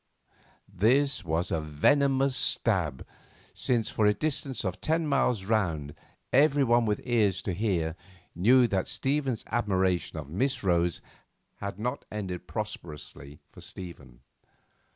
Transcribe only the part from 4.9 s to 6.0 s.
miles round